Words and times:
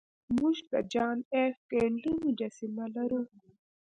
موږ 0.37 0.57
د 0.71 0.73
جان 0.93 1.17
ایف 1.35 1.55
کینیډي 1.69 2.13
مجسمه 2.25 2.85
لرو 2.95 3.21